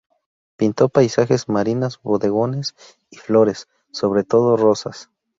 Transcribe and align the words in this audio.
Pintó 0.55 0.89
paisajes, 0.89 1.47
marinas, 1.47 1.99
bodegones 2.01 2.73
y 3.11 3.17
flores, 3.17 3.67
sobre 3.91 4.23
todo 4.23 4.57
rosas. 4.57 5.11